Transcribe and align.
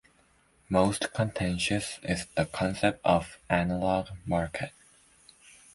Most 0.67 1.13
contentious 1.13 1.99
is 2.01 2.25
the 2.35 2.47
concept 2.47 3.01
of 3.05 3.37
"analogue 3.51 4.07
market". 4.25 4.71